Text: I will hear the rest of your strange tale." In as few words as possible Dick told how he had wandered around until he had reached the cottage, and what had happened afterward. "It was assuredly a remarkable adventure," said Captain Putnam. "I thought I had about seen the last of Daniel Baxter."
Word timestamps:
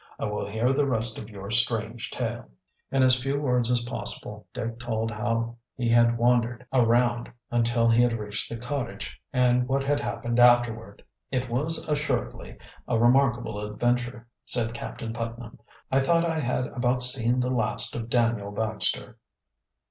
I 0.17 0.25
will 0.25 0.47
hear 0.47 0.73
the 0.73 0.87
rest 0.87 1.19
of 1.19 1.29
your 1.29 1.51
strange 1.51 2.09
tale." 2.09 2.49
In 2.91 3.03
as 3.03 3.21
few 3.21 3.39
words 3.39 3.69
as 3.69 3.83
possible 3.83 4.47
Dick 4.51 4.79
told 4.79 5.11
how 5.11 5.57
he 5.75 5.89
had 5.89 6.17
wandered 6.17 6.65
around 6.73 7.31
until 7.51 7.87
he 7.87 8.01
had 8.01 8.13
reached 8.17 8.49
the 8.49 8.57
cottage, 8.57 9.21
and 9.31 9.67
what 9.67 9.83
had 9.83 9.99
happened 9.99 10.39
afterward. 10.39 11.03
"It 11.29 11.51
was 11.51 11.87
assuredly 11.87 12.57
a 12.87 12.97
remarkable 12.97 13.63
adventure," 13.63 14.27
said 14.43 14.73
Captain 14.73 15.13
Putnam. 15.13 15.59
"I 15.91 15.99
thought 15.99 16.25
I 16.25 16.39
had 16.39 16.65
about 16.69 17.03
seen 17.03 17.39
the 17.39 17.51
last 17.51 17.95
of 17.95 18.09
Daniel 18.09 18.49
Baxter." 18.51 19.19